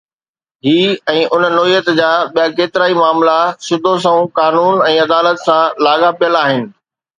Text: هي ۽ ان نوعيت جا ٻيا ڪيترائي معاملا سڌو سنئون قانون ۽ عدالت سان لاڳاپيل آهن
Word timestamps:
هي 0.67 0.85
۽ 1.11 1.19
ان 1.37 1.43
نوعيت 1.55 1.91
جا 1.99 2.07
ٻيا 2.37 2.47
ڪيترائي 2.61 2.97
معاملا 3.01 3.37
سڌو 3.67 3.93
سنئون 4.07 4.33
قانون 4.41 4.83
۽ 4.89 4.99
عدالت 5.05 5.47
سان 5.47 5.81
لاڳاپيل 5.91 6.43
آهن 6.45 6.69